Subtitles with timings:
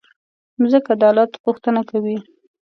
[0.61, 2.17] مځکه د عدالت غوښتنه کوي.